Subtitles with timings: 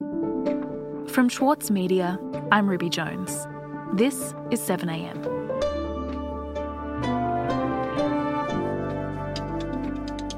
[0.00, 2.20] From Schwartz Media,
[2.52, 3.48] I'm Ruby Jones.
[3.94, 5.26] This is 7am.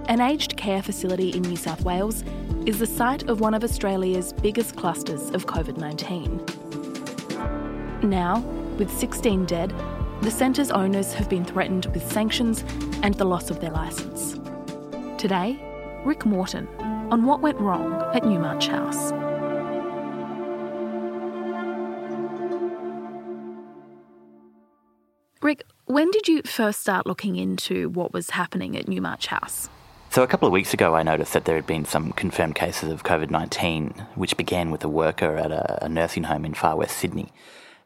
[0.09, 2.25] An aged care facility in New South Wales
[2.65, 8.09] is the site of one of Australia's biggest clusters of COVID 19.
[8.09, 8.41] Now,
[8.79, 9.75] with 16 dead,
[10.23, 12.65] the centre's owners have been threatened with sanctions
[13.03, 14.41] and the loss of their licence.
[15.19, 15.63] Today,
[16.07, 16.67] Rick Morton
[17.11, 19.13] on what went wrong at Newmarch House.
[25.43, 29.71] Rick, when did you first start looking into what was happening at Newmarch House?
[30.11, 32.91] So, a couple of weeks ago, I noticed that there had been some confirmed cases
[32.91, 36.77] of COVID 19, which began with a worker at a, a, nursing home in far
[36.77, 37.33] west Sydney.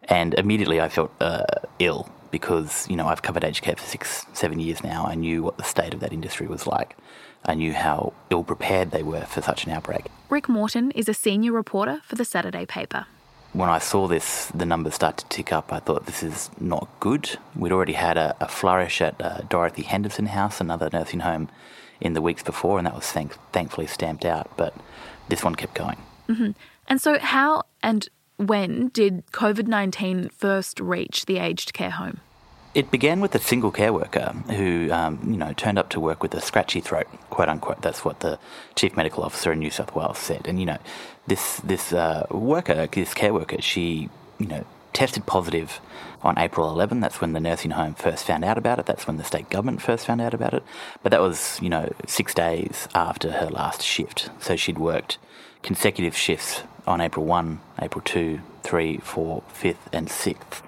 [0.02, 1.44] And immediately I felt uh,
[1.78, 5.06] ill because, you know, I've covered aged care for six, seven years now.
[5.06, 6.96] I knew what the state of that industry was like.
[7.44, 10.06] I knew how ill prepared they were for such an outbreak.
[10.28, 13.06] Rick Morton is a senior reporter for the Saturday paper
[13.54, 16.88] when I saw this, the numbers start to tick up, I thought this is not
[16.98, 17.38] good.
[17.54, 21.48] We'd already had a, a flourish at uh, Dorothy Henderson House, another nursing home,
[22.00, 24.50] in the weeks before, and that was thank- thankfully stamped out.
[24.56, 24.74] But
[25.28, 25.96] this one kept going.
[26.28, 26.50] Mm-hmm.
[26.88, 32.20] And so, how and when did COVID 19 first reach the aged care home?
[32.74, 36.22] It began with a single care worker who, um, you know, turned up to work
[36.22, 37.82] with a scratchy throat, quote unquote.
[37.82, 38.38] That's what the
[38.74, 40.48] chief medical officer in New South Wales said.
[40.48, 40.78] And you know,
[41.28, 45.80] this this uh, worker, this care worker, she, you know, tested positive
[46.22, 46.98] on April 11.
[46.98, 48.86] That's when the nursing home first found out about it.
[48.86, 50.64] That's when the state government first found out about it.
[51.02, 54.30] But that was, you know, six days after her last shift.
[54.40, 55.18] So she'd worked
[55.62, 60.62] consecutive shifts on April 1, April 2, 3, 4, 5th, and 6th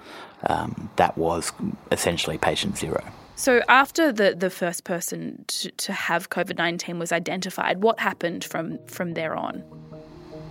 [0.45, 1.51] um, that was
[1.91, 3.03] essentially patient zero.
[3.35, 8.43] So, after the, the first person to, to have COVID 19 was identified, what happened
[8.43, 9.63] from, from there on?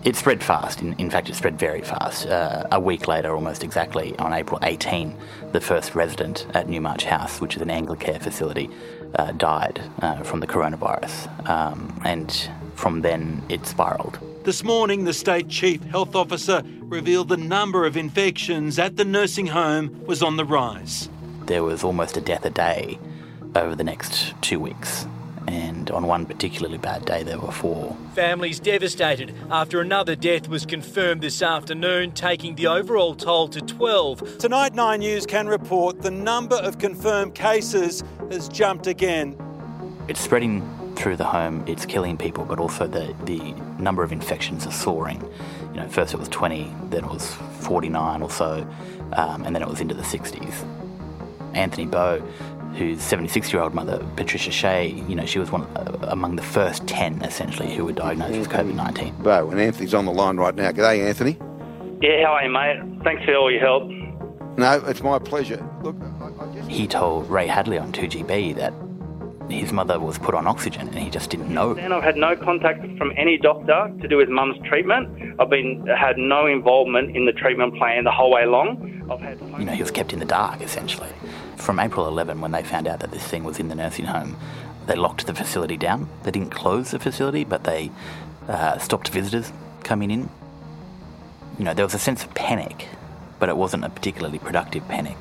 [0.04, 0.80] It spread fast.
[0.80, 2.26] In, in fact, it spread very fast.
[2.26, 5.16] Uh, a week later, almost exactly, on April 18,
[5.50, 8.70] the first resident at Newmarch House, which is an Anglicare facility,
[9.16, 11.48] uh, died uh, from the coronavirus.
[11.48, 14.20] Um, and from then, it spiralled.
[14.46, 19.48] This morning, the state chief health officer revealed the number of infections at the nursing
[19.48, 21.08] home was on the rise.
[21.46, 22.96] There was almost a death a day
[23.56, 25.04] over the next two weeks.
[25.48, 27.96] And on one particularly bad day, there were four.
[28.14, 34.38] Families devastated after another death was confirmed this afternoon, taking the overall toll to 12.
[34.38, 39.36] Tonight, Nine News can report the number of confirmed cases has jumped again.
[40.06, 40.62] It's spreading
[40.96, 45.22] through the home, it's killing people, but also the, the number of infections are soaring.
[45.72, 48.66] You know, first it was 20, then it was 49 or so,
[49.12, 50.66] um, and then it was into the 60s.
[51.54, 52.20] Anthony Bowe,
[52.74, 56.42] whose 76 year old mother, Patricia Shea, you know, she was one uh, among the
[56.42, 59.14] first 10 essentially who were diagnosed with COVID 19.
[59.22, 60.70] Bowe, and Anthony's on the line right now.
[60.72, 61.38] G'day, Anthony.
[62.00, 63.02] Yeah, how are you, mate?
[63.04, 63.84] Thanks for all your help.
[64.58, 65.66] No, it's my pleasure.
[65.82, 66.68] Look, I, I just...
[66.68, 68.72] he told Ray Hadley on 2GB that
[69.48, 71.74] his mother was put on oxygen and he just didn't know.
[71.76, 75.40] And I've had no contact from any doctor to do with mum's treatment.
[75.40, 79.06] I've been had no involvement in the treatment plan the whole way along.
[79.10, 81.10] I've had you know he was kept in the dark essentially.
[81.56, 84.36] From April 11, when they found out that this thing was in the nursing home,
[84.86, 86.08] they locked the facility down.
[86.22, 87.90] They didn't close the facility, but they
[88.48, 89.52] uh, stopped visitors
[89.82, 90.28] coming in.
[91.58, 92.88] You know, there was a sense of panic,
[93.38, 95.16] but it wasn't a particularly productive panic.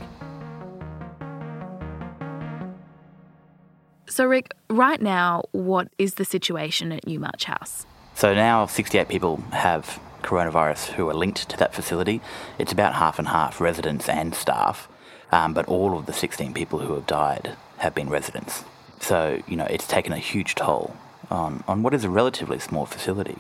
[4.16, 7.86] So, Rick, right now, what is the situation at Newmarch House?
[8.14, 12.22] So now 68 people have coronavirus who are linked to that facility.
[12.58, 14.88] It's about half and half residents and staff,
[15.34, 18.64] um, but all of the 16 people who have died have been residents.
[19.02, 20.96] So, you know, it's taken a huge toll
[21.30, 23.40] on, on what is a relatively small facility.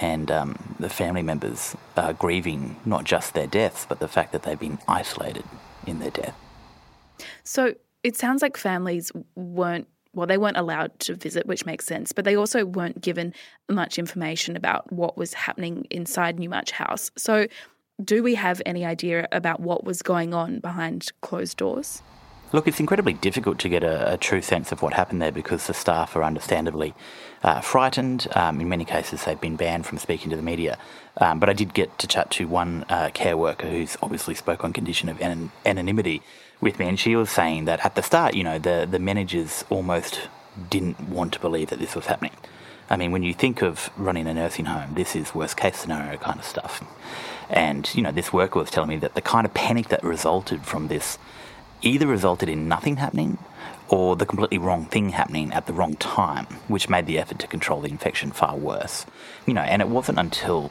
[0.00, 4.44] And um, the family members are grieving not just their deaths, but the fact that
[4.44, 5.44] they've been isolated
[5.86, 6.34] in their death.
[7.44, 9.86] So it sounds like families weren't
[10.18, 13.32] well, they weren't allowed to visit, which makes sense, but they also weren't given
[13.68, 17.12] much information about what was happening inside Newmarch House.
[17.16, 17.46] So,
[18.04, 22.02] do we have any idea about what was going on behind closed doors?
[22.52, 25.68] Look, it's incredibly difficult to get a, a true sense of what happened there because
[25.68, 26.94] the staff are understandably
[27.44, 28.26] uh, frightened.
[28.34, 30.78] Um, in many cases, they've been banned from speaking to the media.
[31.18, 34.64] Um, but I did get to chat to one uh, care worker who's obviously spoke
[34.64, 36.22] on condition of an- anonymity
[36.60, 39.64] with me, and she was saying that at the start, you know, the the managers
[39.70, 40.28] almost
[40.70, 42.32] didn't want to believe that this was happening.
[42.90, 46.16] I mean, when you think of running a nursing home, this is worst case scenario
[46.18, 46.82] kind of stuff.
[47.50, 50.62] And you know, this worker was telling me that the kind of panic that resulted
[50.64, 51.18] from this
[51.82, 53.38] either resulted in nothing happening
[53.88, 57.46] or the completely wrong thing happening at the wrong time, which made the effort to
[57.46, 59.06] control the infection far worse.
[59.46, 60.70] You know, and it wasn't until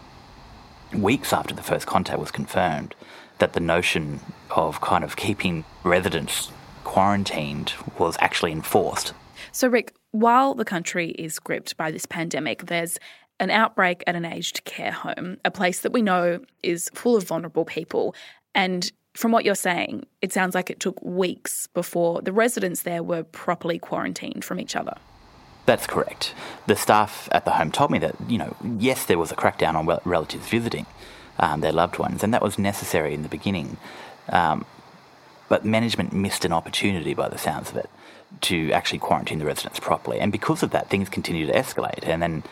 [0.93, 2.95] weeks after the first contact was confirmed,
[3.39, 4.19] that the notion
[4.51, 6.51] of kind of keeping residents
[6.83, 9.13] quarantined was actually enforced.
[9.51, 12.97] So, Rick, while the country is gripped by this pandemic, there's
[13.39, 17.23] an outbreak at an aged care home, a place that we know is full of
[17.23, 18.15] vulnerable people.
[18.55, 23.03] And from what you're saying, it sounds like it took weeks before the residents there
[23.03, 24.95] were properly quarantined from each other.
[25.65, 26.33] That's correct.
[26.67, 29.75] The staff at the home told me that, you know, yes, there was a crackdown
[29.75, 30.85] on relatives visiting
[31.39, 33.77] um, their loved ones, and that was necessary in the beginning.
[34.29, 34.65] Um,
[35.49, 37.89] but management missed an opportunity, by the sounds of it,
[38.41, 40.19] to actually quarantine the residents properly.
[40.19, 42.05] And because of that, things continue to escalate.
[42.05, 42.43] And then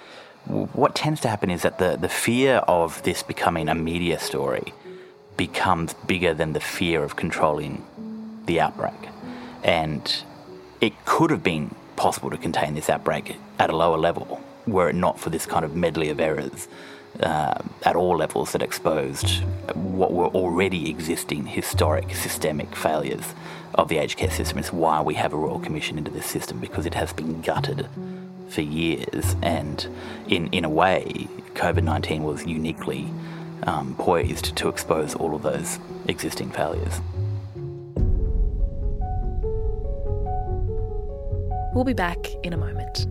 [0.45, 4.73] what tends to happen is that the, the fear of this becoming a media story
[5.35, 7.83] becomes bigger than the fear of controlling
[8.45, 9.09] the outbreak.
[9.63, 10.23] And
[10.79, 14.95] it could have been possible to contain this outbreak at a lower level were it
[14.95, 16.67] not for this kind of medley of errors
[17.21, 23.33] uh, at all levels that exposed what were already existing historic systemic failures
[23.75, 24.57] of the aged care system.
[24.57, 27.87] It's why we have a Royal Commission into this system because it has been gutted
[28.49, 29.35] for years.
[29.41, 29.87] And
[30.27, 33.09] in, in a way, COVID 19 was uniquely
[33.63, 37.01] um, poised to expose all of those existing failures.
[41.73, 43.07] We'll be back in a moment.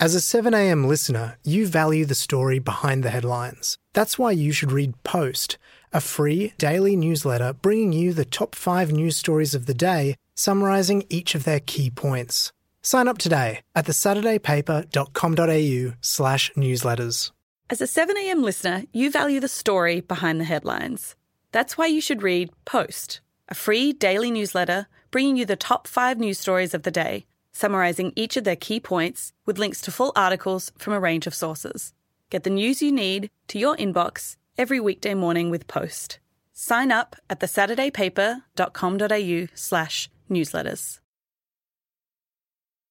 [0.00, 3.76] As a 7am listener, you value the story behind the headlines.
[3.92, 5.58] That's why you should read Post,
[5.92, 11.04] a free daily newsletter bringing you the top five news stories of the day, summarising
[11.10, 12.50] each of their key points.
[12.80, 17.30] Sign up today at thesaturdaypaper.com.au slash newsletters.
[17.68, 21.14] As a 7am listener, you value the story behind the headlines.
[21.52, 23.20] That's why you should read Post,
[23.50, 28.12] a free daily newsletter bringing you the top five news stories of the day, summarising
[28.16, 31.92] each of their key points with links to full articles from a range of sources.
[32.30, 36.18] Get the news you need to your inbox every weekday morning with Post.
[36.52, 41.00] Sign up at thesaturdaypaper.com.au slash newsletters.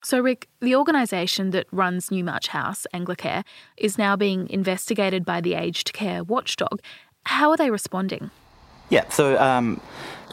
[0.01, 3.43] So, Rick, the organisation that runs Newmarch House, Anglicare,
[3.77, 6.79] is now being investigated by the aged care watchdog.
[7.25, 8.31] How are they responding?
[8.89, 9.81] Yeah, so um,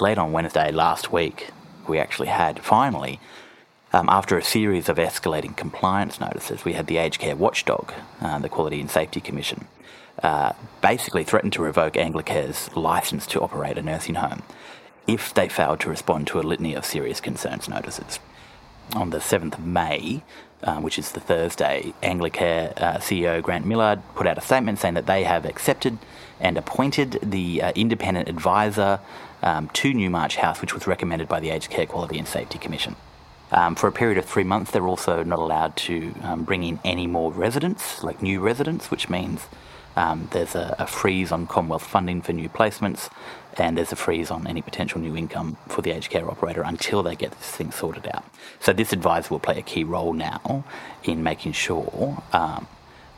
[0.00, 1.50] late on Wednesday last week,
[1.88, 3.20] we actually had finally,
[3.96, 8.38] um, after a series of escalating compliance notices, we had the aged care watchdog, uh,
[8.38, 9.68] the Quality and Safety Commission,
[10.22, 10.52] uh,
[10.82, 14.42] basically threatened to revoke Anglicare's licence to operate a nursing home
[15.06, 18.18] if they failed to respond to a litany of serious concerns notices
[18.94, 20.22] on the 7th of May,
[20.62, 24.94] uh, which is the Thursday, Anglicare uh, CEO Grant Millard put out a statement saying
[24.94, 25.96] that they have accepted
[26.38, 29.00] and appointed the uh, independent advisor
[29.42, 32.94] um, to Newmarch House, which was recommended by the Aged Care Quality and Safety Commission.
[33.52, 36.80] Um, for a period of three months, they're also not allowed to um, bring in
[36.84, 39.46] any more residents, like new residents, which means
[39.96, 43.08] um, there's a, a, freeze on Commonwealth funding for new placements,
[43.56, 47.02] and there's a freeze on any potential new income for the aged care operator until
[47.02, 48.24] they get this thing sorted out.
[48.60, 50.64] So this advisor will play a key role now
[51.04, 52.66] in making sure um,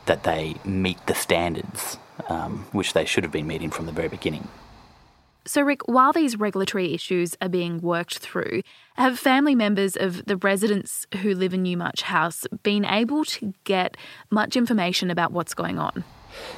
[0.05, 1.97] that they meet the standards
[2.27, 4.47] um, which they should have been meeting from the very beginning.
[5.45, 8.61] So, Rick, while these regulatory issues are being worked through,
[8.95, 13.97] have family members of the residents who live in Newmarch House been able to get
[14.29, 16.03] much information about what's going on?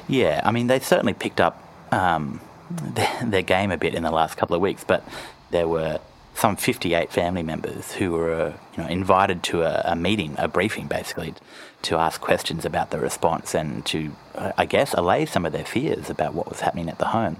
[0.08, 1.62] Yeah, I mean, they've certainly picked up
[1.92, 5.06] um, their, their, game a bit in the last couple of weeks, but
[5.50, 6.00] there were
[6.34, 10.86] some 58 family members who were you know, invited to a, a meeting, a briefing
[10.86, 11.34] basically,
[11.82, 15.64] to ask questions about the response and to, uh, I guess, allay some of their
[15.64, 17.36] fears about what was happening at the home.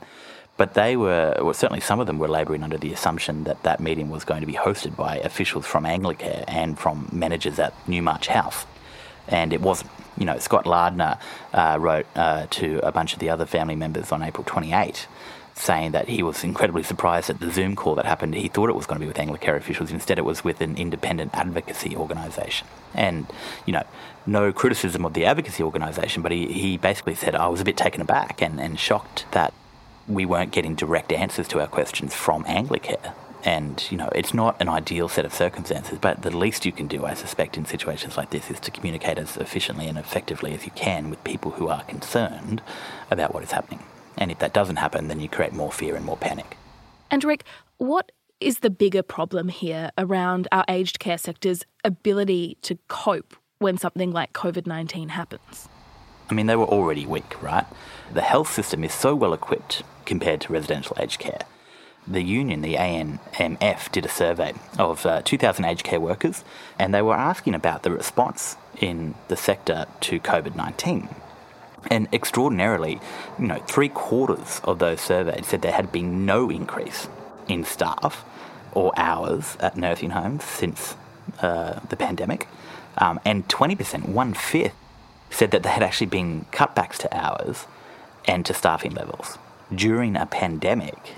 [0.56, 3.80] But they were, well, certainly some of them were labouring under the assumption that that
[3.80, 8.28] meeting was going to be hosted by officials from Anglicare and from managers at Newmarch
[8.28, 8.66] House.
[9.28, 11.18] And it wasn't you know, Scott Lardner
[11.52, 15.06] uh, wrote uh, to a bunch of the other family members on April 28
[15.54, 18.35] saying that he was incredibly surprised at the Zoom call that happened.
[18.35, 19.90] He thought it was going to be with Anglicare officials.
[19.90, 22.66] Instead, it was with an independent advocacy organisation.
[22.94, 23.26] And,
[23.66, 23.82] you know,
[24.26, 27.76] no criticism of the advocacy organisation, but he, he basically said, I was a bit
[27.76, 29.52] taken aback and, and shocked that
[30.09, 33.14] we weren't getting direct answers to our questions from Anglicare.
[33.44, 36.87] And, you know, it's not an ideal set of circumstances, but the least you can
[36.87, 40.64] do, I suspect, in situations like this is to communicate as efficiently and effectively as
[40.64, 42.62] you can with people who are concerned
[43.11, 43.80] about what is happening.
[44.16, 46.56] And if that doesn't happen, then you create more fear and more panic.
[47.11, 47.44] And, Rick,
[47.78, 53.76] what is the bigger problem here around our aged care sector's ability to cope when
[53.76, 55.68] something like COVID 19 happens?
[56.30, 57.66] I mean, they were already weak, right?
[58.12, 61.44] The health system is so well equipped compared to residential aged care
[62.06, 66.44] the union, the ANMF, did a survey of uh, 2,000 aged care workers,
[66.78, 71.09] and they were asking about the response in the sector to COVID 19.
[71.90, 73.00] And extraordinarily,
[73.38, 77.09] you know, three quarters of those surveyed said there had been no increase
[77.49, 78.25] in staff
[78.73, 80.97] or hours at nursing homes since
[81.40, 82.49] uh, the pandemic.
[82.99, 84.75] Um, and 20%, one fifth,
[85.30, 87.66] said that there had actually been cutbacks to hours
[88.26, 89.38] and to staffing levels
[89.74, 91.14] during a pandemic.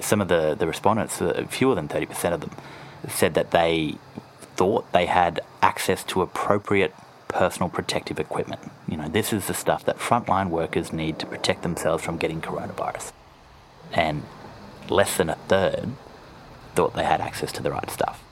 [0.00, 2.50] Some of the, the respondents, uh, fewer than 30% of them,
[3.08, 3.96] said that they
[4.56, 6.94] thought they had access to appropriate
[7.28, 8.60] personal protective equipment.
[8.88, 12.40] You know, this is the stuff that frontline workers need to protect themselves from getting
[12.40, 13.12] coronavirus.
[13.92, 14.22] And
[14.88, 15.90] less than a third
[16.74, 18.22] thought they had access to the right stuff.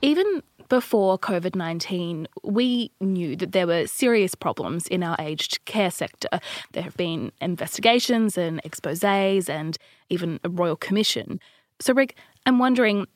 [0.00, 5.90] Even before COVID 19, we knew that there were serious problems in our aged care
[5.90, 6.28] sector.
[6.72, 11.40] There have been investigations and exposes and even a royal commission.
[11.80, 13.06] So, Rick, I'm wondering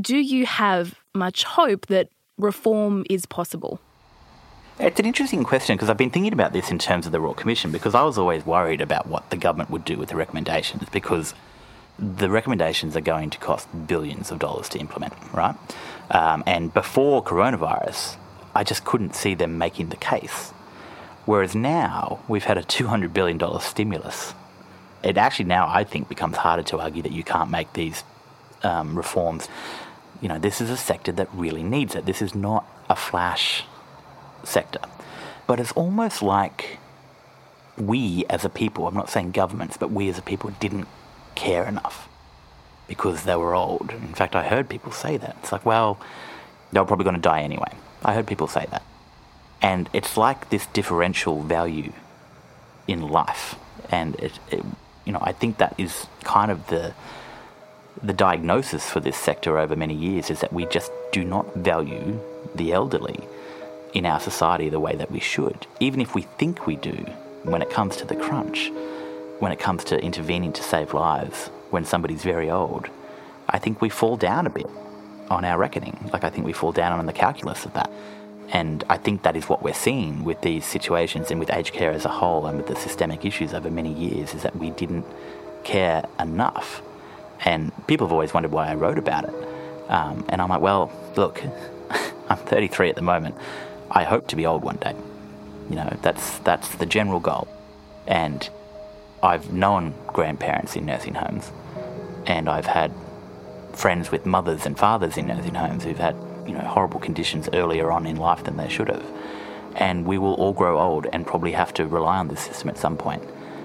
[0.00, 3.78] do you have much hope that reform is possible?
[4.78, 7.34] It's an interesting question because I've been thinking about this in terms of the Royal
[7.34, 10.88] Commission because I was always worried about what the government would do with the recommendations
[10.90, 11.34] because
[12.02, 15.54] the recommendations are going to cost billions of dollars to implement, right?
[16.10, 18.16] Um, and before coronavirus,
[18.54, 20.50] I just couldn't see them making the case.
[21.24, 24.34] Whereas now we've had a $200 billion stimulus.
[25.04, 28.02] It actually now, I think, becomes harder to argue that you can't make these
[28.64, 29.48] um, reforms.
[30.20, 32.04] You know, this is a sector that really needs it.
[32.04, 33.64] This is not a flash
[34.42, 34.80] sector.
[35.46, 36.78] But it's almost like
[37.78, 40.88] we as a people, I'm not saying governments, but we as a people didn't
[41.48, 42.08] care enough
[42.86, 43.90] because they were old.
[43.90, 45.36] In fact, I heard people say that.
[45.40, 45.98] It's like, well,
[46.70, 47.72] they were probably going to die anyway.
[48.04, 48.84] I heard people say that.
[49.60, 51.92] And it's like this differential value
[52.86, 53.56] in life.
[53.90, 54.64] And it, it
[55.04, 56.94] you know, I think that is kind of the
[58.02, 62.18] the diagnosis for this sector over many years is that we just do not value
[62.54, 63.20] the elderly
[63.92, 66.96] in our society the way that we should, even if we think we do
[67.44, 68.72] when it comes to the crunch,
[69.42, 72.88] when it comes to intervening to save lives when somebody's very old.
[73.48, 74.68] I think we fall down a bit
[75.30, 75.98] on our reckoning.
[76.12, 77.90] Like, I think we fall down on the calculus of that.
[78.50, 81.90] And I think that is what we're seeing with these situations and with aged care
[81.90, 85.04] as a whole and with the systemic issues over many years is that we didn't
[85.64, 86.80] care enough.
[87.44, 89.34] And people have always wondered why I wrote about it.
[89.88, 91.42] Um, and I'm like, well, look,
[92.28, 93.34] I'm 33 at the moment.
[93.90, 94.94] I hope to be old one day.
[95.68, 97.48] You know, that's that's the general goal.
[98.06, 98.48] And
[99.22, 101.52] I've known grandparents in nursing homes,
[102.26, 102.92] and I've had
[103.72, 107.92] friends with mothers and fathers in nursing homes who've had you know horrible conditions earlier
[107.92, 109.04] on in life than they should have.
[109.76, 112.76] And we will all grow old and probably have to rely on this system at
[112.76, 113.22] some point.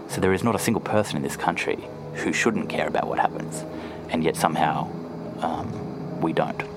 [0.10, 1.80] So there is not a single person in this country
[2.14, 3.66] who shouldn't care about what happens,
[4.10, 4.88] and yet somehow
[5.42, 6.77] um, we don't.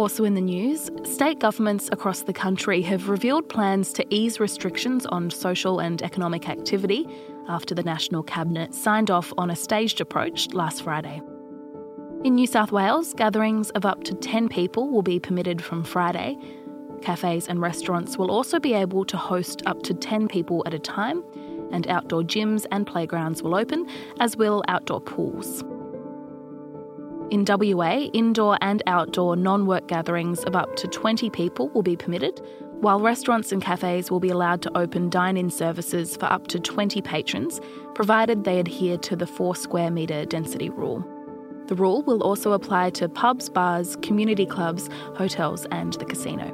[0.00, 5.04] Also in the news, state governments across the country have revealed plans to ease restrictions
[5.04, 7.06] on social and economic activity
[7.50, 11.20] after the National Cabinet signed off on a staged approach last Friday.
[12.24, 16.38] In New South Wales, gatherings of up to 10 people will be permitted from Friday.
[17.02, 20.78] Cafes and restaurants will also be able to host up to 10 people at a
[20.78, 21.22] time,
[21.72, 23.86] and outdoor gyms and playgrounds will open,
[24.18, 25.62] as will outdoor pools.
[27.30, 31.96] In WA, indoor and outdoor non work gatherings of up to 20 people will be
[31.96, 32.40] permitted,
[32.80, 36.58] while restaurants and cafes will be allowed to open dine in services for up to
[36.58, 37.60] 20 patrons,
[37.94, 41.06] provided they adhere to the 4 square metre density rule.
[41.68, 46.52] The rule will also apply to pubs, bars, community clubs, hotels, and the casino.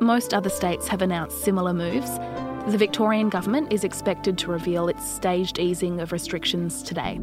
[0.00, 2.18] Most other states have announced similar moves.
[2.66, 7.20] The Victorian government is expected to reveal its staged easing of restrictions today.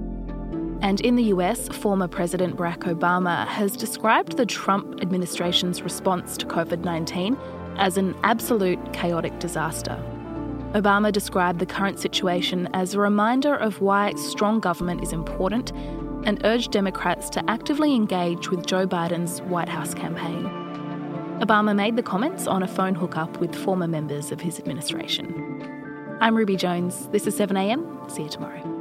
[0.85, 6.45] And in the US, former President Barack Obama has described the Trump administration's response to
[6.45, 7.35] COVID 19
[7.77, 9.97] as an absolute chaotic disaster.
[10.73, 15.71] Obama described the current situation as a reminder of why strong government is important.
[16.27, 20.43] and urged Democrats to actively engage with Joe Biden's White House campaign.
[21.39, 26.17] Obama made the comments on a phone hookup with former members of his administration.
[26.19, 27.07] I'm Ruby Jones.
[27.09, 28.09] This is 7am.
[28.09, 28.74] See you tomorrow.